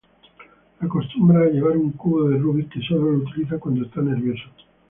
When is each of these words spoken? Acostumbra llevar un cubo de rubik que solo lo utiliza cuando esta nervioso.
Acostumbra 0.79 1.45
llevar 1.47 1.77
un 1.77 1.91
cubo 1.91 2.27
de 2.27 2.39
rubik 2.39 2.69
que 2.71 2.81
solo 2.81 3.11
lo 3.11 3.17
utiliza 3.19 3.59
cuando 3.59 3.85
esta 3.85 4.01
nervioso. 4.01 4.49